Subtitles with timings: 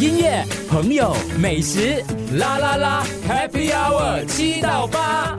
[0.00, 2.04] 音乐、朋友、美食，
[2.36, 5.34] 啦啦啦，Happy Hour 七到八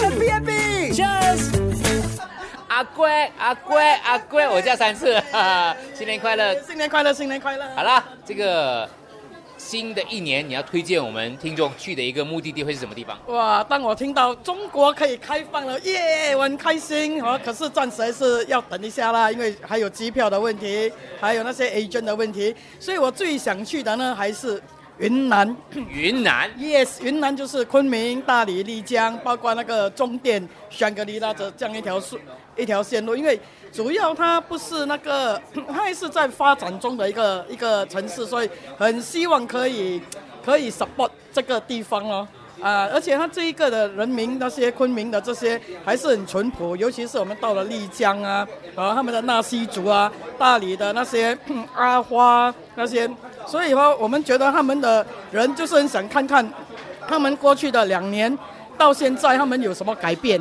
[0.00, 1.50] ，Happy Happy，Cheers！
[2.68, 5.20] 阿乖，阿乖，阿贵，我叫三次，
[5.92, 6.54] 新年快乐！
[6.64, 7.64] 新年快乐，新年快乐！
[7.74, 8.88] 好啦，这个
[9.56, 13.18] 新的一年，你要推荐我们听众去的一个目的地会是什么地方？
[13.28, 13.62] 哇！
[13.64, 17.40] 当我听到中国可以开放了，耶，我很开心哦。
[17.44, 24.62] 可是暂时还是要等一下啦，因为还有机票的问题，还有那些 agent 的问题，所以我最想去的呢还是
[24.98, 25.56] 云南。
[25.72, 32.04] 云南，Yes，云南就是昆明、大理、丽江，包括那个中甸、香格里拉的这样一条路
[32.56, 33.38] 一条线路，因为
[33.72, 40.00] 主要它不是那个， 它还是在发展中的一个一个城市，所以很希望可以
[40.44, 42.26] 可以 support 这个地方哦。
[42.62, 51.36] 啊，而且它这一个的人民，那些昆明的这些还是很淳朴，尤其是我们到了丽江啊，啊，他们的纳西族啊，大理的那些
[51.74, 53.10] 阿花那些，
[53.44, 56.48] 所以说我们觉得他们的人就是很想看看
[57.06, 58.38] 他们过去的两年
[58.78, 60.40] 到现在他们有什么改变。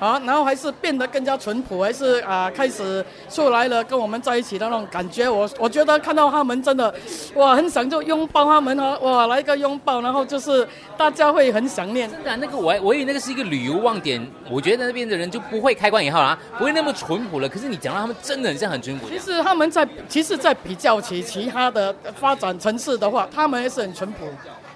[0.00, 5.28] 啊，然后还是变得更加淳朴，还是啊开始出来了跟我们在一起的那种感觉。
[5.28, 6.92] 我我觉得看到他们真的，
[7.34, 12.10] 哇，很想就拥抱他们啊，哇，来一个拥抱，然后就是大家会很想念。
[12.10, 17.48] 真的啊、那个我我以为那个是一个旅游旺点，我觉得那边的人就不会开关引号啦，不会那么淳朴了。
[17.48, 19.18] 可是你讲到他们真的很像很淳朴其。
[19.18, 24.24] 实他们在，其实，在比较起其他的发展城市的话，他们还是很淳朴，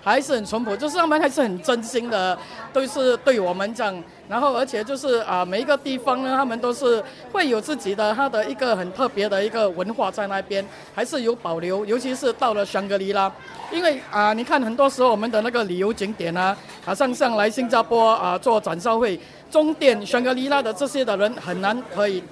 [0.04, 2.38] 还是很淳朴，就是他们还是很真心的，
[2.74, 4.04] 都是对我们这样。
[4.28, 7.02] 然后，而且就是啊、每一个地方呢，他们都是
[7.32, 11.84] 会有自己的他的一个很特别的一个文化在那边，还是有保留。
[11.86, 13.32] 尤其是到了香格里拉，
[13.72, 19.18] 因为啊、你看很多时候我们的那个旅游景点啊，啊，像像来新加坡啊做展销会，
[19.50, 22.22] 中点、香格里拉的这些的人很难可以。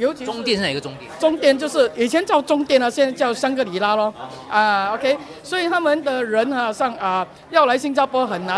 [0.00, 1.10] 尤其中电是哪个中电？
[1.20, 4.12] 中电就是以前叫中电啊，现在叫香格里拉咯。
[4.48, 8.56] 啊，OK，所以他们的人啊，上啊要来新加坡很难，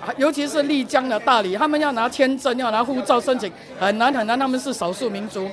[0.00, 5.48] 啊尤其是丽江的大理，他们要拿签证、要拿护照申请很难很难，他们是少数民族。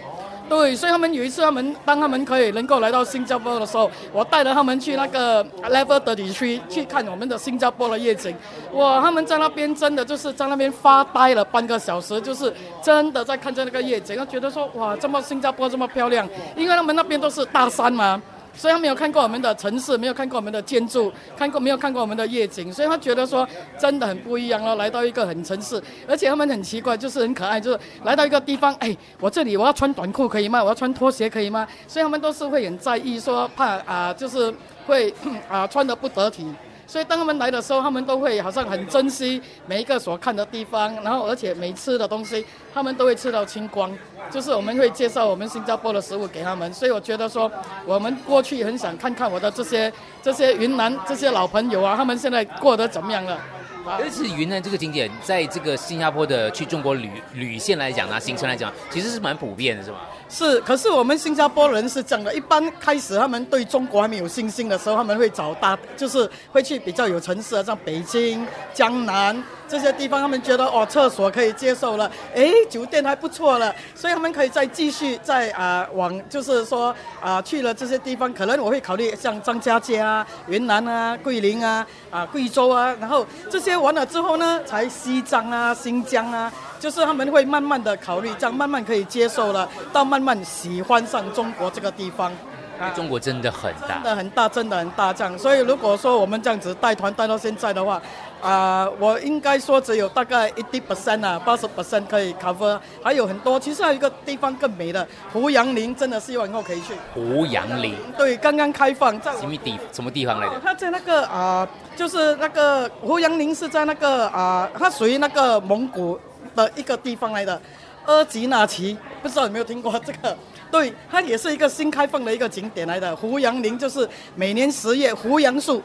[0.51, 8.35] 对，所以他们有一次，他们当他们可以能够来到新加坡的时候，我带着他们去那个 Level 的地区去看我们的新加坡的夜景。
[8.73, 12.53] 哇，他们在那边真的就是在那边发呆了半个小时，就是
[12.83, 18.21] 真的在看着那个夜景，他觉得说哇，这么新加坡这么漂亮，因为他们那边都是大山嘛。
[18.53, 23.47] 所以他没有看过我们的城市，没有看过我们的建筑，看过没有看过我们的夜景，所以他觉得说
[23.79, 24.75] 真的很不一样了。
[24.75, 30.63] 来到一个很城市，而且他们很奇怪，就是很可爱，就是来到一个地方，哎，我这里我要穿短裤可以吗？
[30.63, 31.67] 我要穿拖鞋可以吗？
[31.87, 34.53] 所以他们都是会很在意，说怕啊、就是
[34.85, 35.13] 会
[35.49, 36.45] 啊、穿的不得体。
[36.91, 43.89] 所以当他们来的时候，他们都会好像很珍惜每一个所看的地方，然后而且每吃的东西，他们都会吃到清光。
[44.29, 47.49] 就是我们会介绍我们新加坡的食物给他们，所以我觉得说，
[47.85, 49.89] 我们过去很想看看我的这些
[50.21, 53.39] 这些云南这些老朋友啊，他们现在过得怎么样了？
[53.85, 60.07] 啊尤其是云南这个景点，在这个新加坡的去中国旅旅线来讲呢，行程来讲，其实是蛮普遍的，是吧？
[60.29, 86.51] 是，可是我们新加坡人是这样的，一般开始他们对中国还没有信心的时候，他们会找大，就是会去比较有城市的，像北京、江南这些地方，他们觉得哦，厕所可以接受了，诶，酒店还不错了，所以他们可以再继续再啊、往，就是说啊、去了这些地方，可能我会考虑像张家界啊、云南啊、桂林啊、啊贵州啊，然后这些完了之后呢，才西藏啊、新疆啊。
[86.77, 92.33] 就是他们会慢慢的考虑，这样慢慢可以接受了，到慢慢喜欢上中国这个地方。
[92.81, 94.03] 啊中国真的很大真。
[94.03, 95.37] 的很大，真的很大这样。
[95.37, 98.01] 所以如果说我们这样子带团带到现在的话，
[98.41, 103.59] 啊、我应该说只有大概一 percent 啊，八十 percent 可以 cover，还有很多。
[103.59, 106.95] 其实还有一个地方更美的，胡杨林，真的希望以后可以去。
[107.13, 110.59] 胡杨林，对，刚刚开放，在什么地什么地方来的？
[110.63, 116.19] 它在那个啊、就是那个胡杨林是在那个啊、它属于那个蒙古
[116.55, 117.61] 的一个地方来的，
[118.07, 120.35] 额吉纳旗，不知道有没有听过这个？
[120.71, 123.13] 对，它也是一个新开放的一个景点来的。
[123.13, 125.83] 胡杨林就是每年十月胡杨树，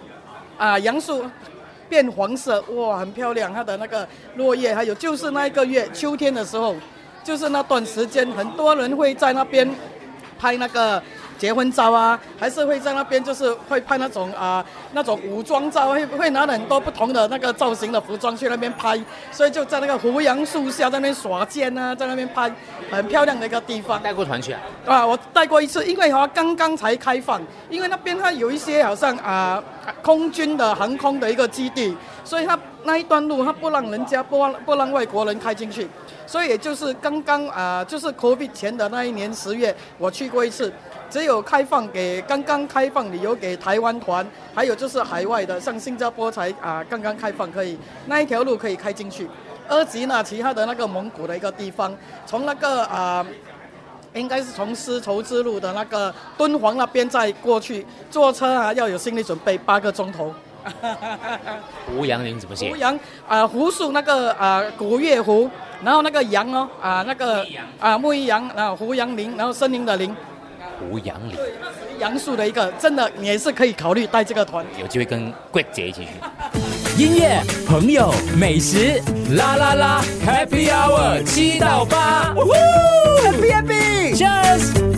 [0.57, 1.25] 啊，杨树
[1.89, 6.77] 变黄色，哇，很漂亮，它的那个落叶，还有就是那一个月秋天的时候，
[7.25, 9.69] 就是那段时间，很多人会在那边
[10.39, 11.03] 拍那个
[11.39, 18.99] 结婚照啊，还是会在那边就是会拍那种啊、那种武装照，会会拿很多不同的那个造型的服装去那边拍，
[19.31, 22.51] 所以就在那个胡杨树下在那边耍剑啊，在那边拍，
[22.91, 24.03] 很漂亮的一个地方。
[24.03, 24.61] 带过团去啊？
[24.87, 29.63] 啊，我带过一次，因为哈刚刚才开放，因为那边它有一些好像啊
[30.03, 35.89] 空军的航空的一个基地，所以它那一段路它不让人家不让不让外国人开进去，
[36.27, 40.73] 所以也就是刚刚啊、就是 COVID 前的那一年十月，我去过一次，
[41.09, 49.27] 只有开放给刚刚开放旅游给台湾团，还有就是海外的，像新加坡才啊、刚刚开放可以那一条路可以开进去。
[49.69, 51.97] 二级呢，其他的那个蒙古的一个地方，
[52.27, 53.25] 从那个啊。
[54.15, 60.33] 应该是从丝绸之路的那个敦煌那边再过去，坐车啊要有心理准备，八个钟头。
[61.87, 62.77] 胡杨林怎么写胡？
[62.77, 62.99] 杨
[63.29, 65.49] 啊，胡树那个啊古月胡，
[65.83, 67.47] 然后那个杨哦啊那个
[67.79, 70.15] 啊木易杨，然后胡杨林，然后森林的林，
[70.79, 71.37] 胡杨林，
[71.99, 74.65] 杨树的一个，真的也是可以考虑带这个团。
[74.81, 76.11] 有机会跟桂姐一起去。
[76.99, 79.03] 音乐、朋友、美食，
[79.37, 82.35] 啦啦啦，Happy Hour 七到八
[83.23, 84.96] ，Happy Happy，Cheers。